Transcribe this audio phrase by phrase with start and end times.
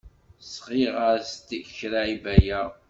[0.53, 2.61] Sɣiɣ-as-d kra i Baya.